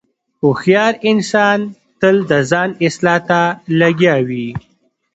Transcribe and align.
هوښیار 0.41 0.93
انسان 1.11 1.59
تل 2.01 2.15
د 2.29 2.31
ځان 2.51 2.69
اصلاح 2.85 3.19
ته 3.29 3.41
لګیا 3.79 4.15
وي. 4.27 4.47